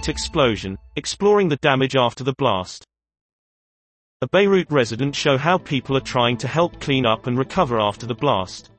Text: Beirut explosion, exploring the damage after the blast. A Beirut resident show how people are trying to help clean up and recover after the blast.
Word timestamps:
Beirut 0.00 0.08
explosion, 0.08 0.78
exploring 0.96 1.50
the 1.50 1.56
damage 1.56 1.94
after 1.94 2.24
the 2.24 2.32
blast. 2.38 2.86
A 4.22 4.28
Beirut 4.28 4.70
resident 4.70 5.14
show 5.14 5.36
how 5.36 5.58
people 5.58 5.94
are 5.94 6.00
trying 6.00 6.38
to 6.38 6.48
help 6.48 6.80
clean 6.80 7.04
up 7.04 7.26
and 7.26 7.36
recover 7.36 7.78
after 7.78 8.06
the 8.06 8.14
blast. 8.14 8.70